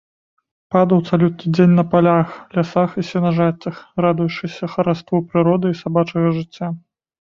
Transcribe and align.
Падаў 0.75 0.99
цалюткі 1.09 1.51
дзень 1.57 1.75
на 1.79 1.83
палях, 1.91 2.27
лясах 2.57 2.89
і 3.03 3.07
сенажацях, 3.11 3.75
радуючыся 4.07 4.73
хараству 4.77 5.17
прыроды 5.33 5.67
і 5.75 5.79
сабачага 5.83 6.27
жыцця. 6.41 6.67